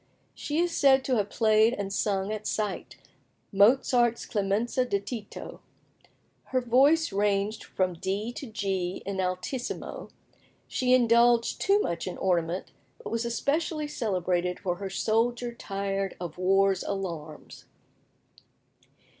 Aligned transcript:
She 0.33 0.57
is 0.57 0.75
said 0.75 1.05
to 1.05 1.17
have 1.17 1.29
played 1.29 1.73
and 1.75 1.93
sung 1.93 2.31
at 2.33 2.47
sight 2.47 2.95
Mozart's 3.51 4.25
"Clemenza 4.25 4.83
di 4.83 4.99
Tito;" 4.99 5.59
her 6.45 6.59
voice 6.59 7.13
ranged 7.13 7.63
from 7.63 7.93
D 7.93 8.31
to 8.33 8.47
G 8.47 9.03
in 9.05 9.21
altissimo. 9.21 10.09
She 10.67 10.95
indulged 10.95 11.61
too 11.61 11.79
much 11.81 12.07
in 12.07 12.17
ornament, 12.17 12.71
but 12.97 13.11
was 13.11 13.25
especially 13.25 13.87
celebrated 13.87 14.59
for 14.59 14.77
her 14.77 14.89
"Soldier 14.89 15.53
tired 15.53 16.15
of 16.19 16.39
War's 16.39 16.81
Alarms." 16.83 17.65